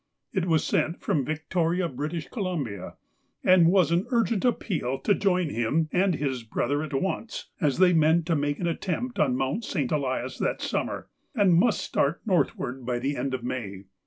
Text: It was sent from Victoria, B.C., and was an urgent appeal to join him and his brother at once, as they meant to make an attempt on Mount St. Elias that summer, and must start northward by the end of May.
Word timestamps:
It 0.33 0.47
was 0.47 0.63
sent 0.63 0.99
from 0.99 1.23
Victoria, 1.23 1.87
B.C., 1.87 2.25
and 3.43 3.67
was 3.67 3.91
an 3.91 4.07
urgent 4.09 4.43
appeal 4.43 4.97
to 4.97 5.13
join 5.13 5.49
him 5.51 5.89
and 5.93 6.15
his 6.15 6.41
brother 6.41 6.81
at 6.81 6.91
once, 6.99 7.51
as 7.61 7.77
they 7.77 7.93
meant 7.93 8.25
to 8.25 8.35
make 8.35 8.57
an 8.57 8.65
attempt 8.65 9.19
on 9.19 9.35
Mount 9.35 9.63
St. 9.63 9.91
Elias 9.91 10.39
that 10.39 10.59
summer, 10.59 11.07
and 11.35 11.53
must 11.53 11.81
start 11.81 12.19
northward 12.25 12.83
by 12.83 12.97
the 12.97 13.15
end 13.15 13.35
of 13.35 13.43
May. 13.43 13.83